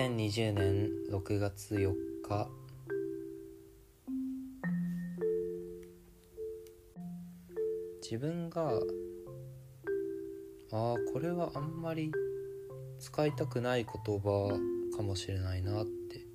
[0.00, 1.92] 2020年6月4
[2.26, 2.48] 日。
[8.00, 8.70] 自分が
[10.72, 12.10] ああこれはあんまり
[12.98, 14.58] 使いたくない言葉
[14.96, 16.26] かもしれないなって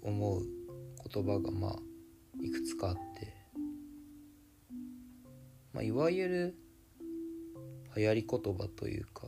[0.00, 0.42] 思う
[1.12, 1.76] 言葉がまあ
[2.42, 3.36] いくつかあって。
[5.74, 6.56] まあいわゆる
[7.94, 9.26] 流行り言葉というか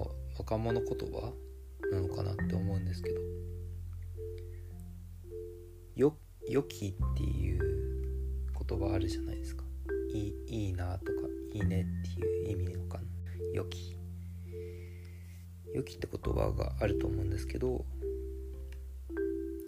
[0.00, 0.06] ま
[0.38, 1.32] 若者言葉
[1.92, 3.20] なのかなって思うんですけど。
[5.94, 6.14] よ
[6.48, 9.64] よきっていう言葉あるじゃないですか。
[10.12, 11.12] いいいいなとか
[11.52, 13.04] いいねっていう意味のかな。
[13.54, 13.96] よき。
[15.74, 17.84] よきって言葉があると思うんですけど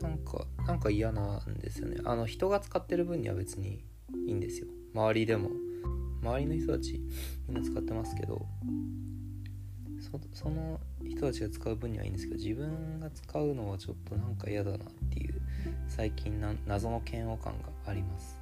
[0.00, 1.98] なんかなんか嫌なんですよね。
[2.04, 3.84] あの人が使ってる分には別に
[4.26, 4.68] いいんですよ。
[4.94, 5.50] 周りでも。
[6.22, 7.00] 周りの人たち
[7.46, 8.46] みんな使ってますけど
[10.32, 14.78] その人たちが使う分にはいいんですけど自分が使うのはちょっとなんか嫌だなっ
[15.10, 15.34] ていう
[15.88, 18.40] 最近な謎の嫌悪感があります。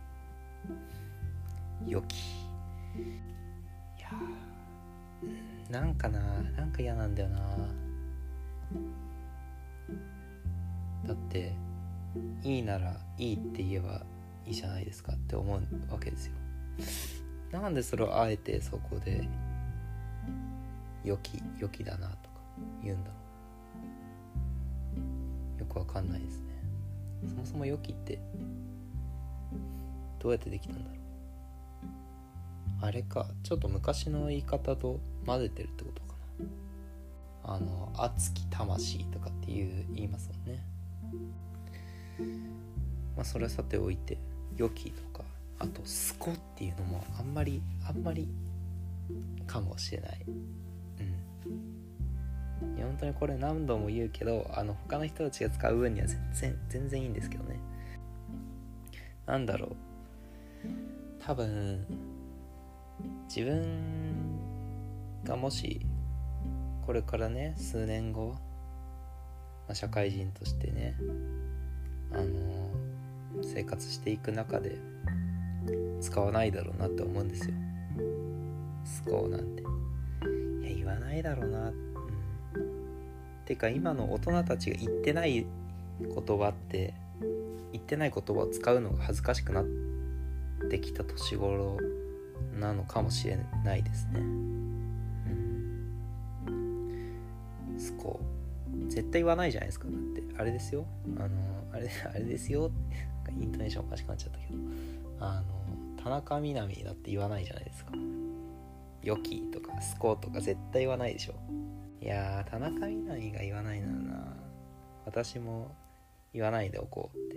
[1.87, 2.15] 良き。
[2.15, 2.19] い
[4.01, 4.11] や
[5.71, 6.21] なんかな
[6.57, 7.41] なんか嫌なんだよな。
[11.07, 11.53] だって
[12.43, 14.03] いいならいいって言えば
[14.47, 15.61] いいじゃないですかって思う
[15.93, 16.33] わけですよ。
[17.61, 19.29] なんでそれをあえてそこで
[21.07, 22.19] 良き良きだなとか
[22.83, 23.17] 言うんだろ
[25.57, 25.61] う。
[25.61, 26.47] よくわかんないですね。
[27.29, 28.19] そもそも良きって
[30.19, 30.97] どうやってできたんだろう。
[32.83, 36.09] あれかちょっと昔の言い方と混ぜてるってことか
[37.45, 37.55] な。
[37.55, 40.65] あの熱き魂とかっていう言いますもんね。
[43.17, 44.19] まあそれはさておいて
[44.57, 45.25] 良きとか
[45.61, 48.29] あとスコっていうのもあんまりあんまり
[49.47, 50.27] かもしれない。
[51.01, 52.77] うん。
[52.77, 57.59] いや本当にこれ何度も言うけどあの他の人たちが使う分には全然全然いいんですけどね。
[59.27, 59.77] なんだろう。
[61.25, 61.85] 多分
[63.29, 64.39] 自分
[65.25, 65.81] がもし
[66.87, 68.29] これからね数年後、
[69.67, 70.97] まあ、社会人としてね
[72.13, 72.71] あの
[73.43, 74.79] 生活していく中で
[76.01, 77.55] 使わないだろうなって思うんですよ。
[78.85, 79.65] スコーなんて。
[80.87, 81.69] 言わないだろうな。
[81.69, 81.75] うん。
[83.45, 85.47] てか今の大人たちが言ってない
[86.01, 86.95] 言葉って
[87.73, 89.65] 言ってない言葉を使うのが恥ずかしくなっ
[90.71, 91.79] てきた年頃
[92.59, 94.21] なのかもしれないですね。
[94.21, 94.67] うん。
[98.89, 99.87] 絶対言わないじゃないですか。
[99.87, 100.87] だってあれですよ。
[101.19, 101.29] あの
[101.73, 102.71] あれあれですよ。
[103.41, 104.59] イントネーションおかしくなっちゃったけど。
[105.19, 107.93] あの田中みな実だって言わないじゃないですか
[109.07, 111.35] 良きとかスコとか絶対言わないでしょ。
[112.03, 114.37] いやー田中みな実が言わないならな。
[115.05, 115.71] 私も
[116.35, 117.37] 言わないでおこうって。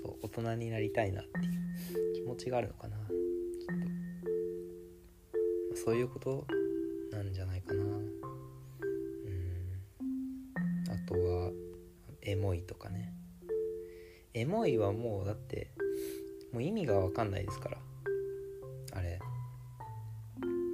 [0.00, 1.42] そう大人になりたいなってい
[2.12, 2.96] う気持ちがあるのかな。
[2.96, 3.06] きっ
[5.74, 5.78] と。
[5.84, 6.46] そういうこと
[7.10, 7.82] なんじゃないかな。
[7.82, 8.12] うん。
[10.92, 11.50] あとは
[12.22, 13.12] エモいとかね。
[14.32, 15.72] エモいはもうだって
[16.52, 17.78] もう意味が分かんないですから。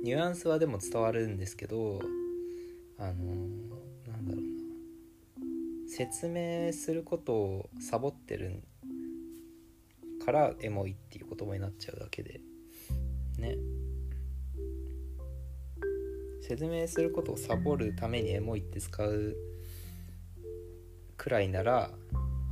[0.04, 1.98] ニュアンスはでも伝わるんですけど
[2.98, 3.12] あの
[4.06, 5.88] なんだろうな。
[5.88, 8.62] 説明することをサボってる
[10.22, 12.43] からエモいっていう言葉になっちゃうだけで。
[13.38, 13.56] ね。
[16.43, 19.34] 説明することをサボるためにエモいって使う
[21.16, 21.91] くらいなら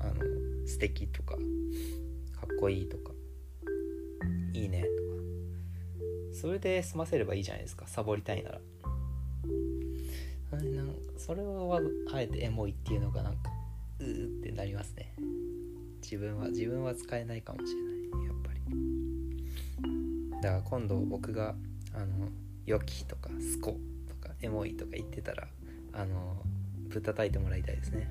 [0.00, 3.12] あの素敵とかかっこいいとか。
[6.42, 7.86] それで済ませればいいじゃないですか。
[7.86, 8.60] サボりたいなら。
[10.50, 11.80] なんそれは
[12.12, 13.52] あえてエモいっていうのがなんか
[14.00, 15.14] うーってなりますね。
[16.02, 18.26] 自分は自分は使えないかもしれない。
[18.26, 20.42] やっぱり。
[20.42, 21.54] だから今度僕が
[21.94, 22.28] あの
[22.66, 23.78] 「良き」とか「スコ」
[24.10, 25.46] とか「エモい」とか言ってたら
[25.92, 26.44] あの
[26.88, 28.08] ぶったたいてもらいたいですね。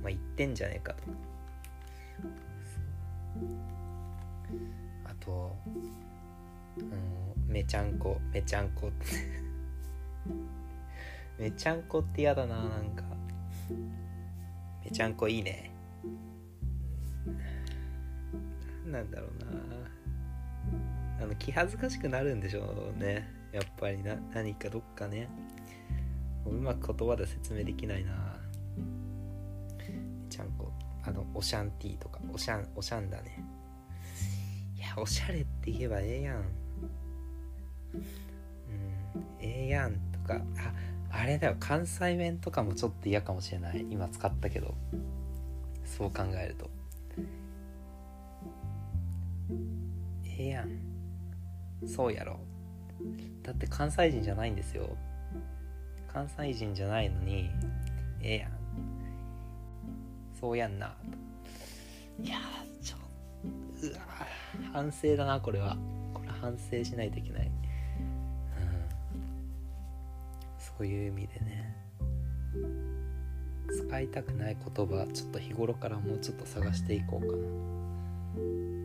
[0.00, 1.02] まあ言ってんじゃねえかと。
[5.04, 5.56] あと
[6.78, 8.88] うんめちゃんこめちゃんこ。
[8.88, 9.06] って
[11.42, 13.04] めちゃんこって嫌だななんか。
[14.84, 15.70] めちゃんこいいね。
[18.86, 19.44] なんだろう
[21.18, 21.24] な。
[21.24, 23.28] あの気恥ずかしくなるんでしょうね。
[23.52, 25.28] やっぱりな何かどっかね。
[26.46, 28.12] うまく言葉で説明できないな。
[29.78, 30.72] めちゃんこ。
[31.02, 32.20] あのオシャンティーとか。
[32.32, 33.42] オシャンオシャンだね。
[34.96, 36.36] おしゃれって言えばええやん。
[36.36, 36.44] うん
[39.40, 40.40] ええやんとか。
[40.58, 41.56] ああれだよ。
[41.58, 43.86] 関西弁とかもちょっと嫌かもしれない。
[43.90, 44.74] 今使ったけど。
[45.84, 46.68] そう考えると。
[50.24, 50.68] ええやん。
[51.86, 52.38] そうやろ。
[53.42, 54.96] だって関西人じゃないんですよ。
[56.12, 57.50] 関西人じゃないのに
[58.22, 58.50] ええやん。
[60.38, 60.94] そうやんな。
[62.18, 62.38] いや
[62.82, 63.00] ちょっ
[63.82, 64.00] うわ
[64.72, 65.76] 反省だなこれは。
[66.14, 67.52] これ反省しないといけない、うん、
[70.58, 71.76] そういう意味でね。
[73.68, 77.32] 使いたくない言葉ちょっと日頃からもうちょっと探していこうかな。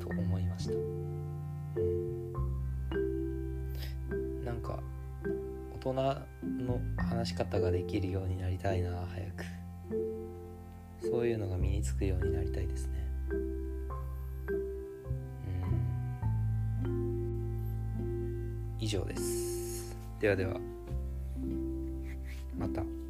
[0.02, 0.74] と思いました、
[4.44, 4.80] なんか
[5.76, 9.46] 大人の話し方ができるようになりたいな早く。
[11.02, 13.08] そういうのが身につくようになりたいですね。
[18.92, 20.60] 以上ですではでは
[22.60, 23.01] また。